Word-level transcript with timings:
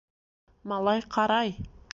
Малай 0.73 1.05
ҡарай!.. 1.17 1.57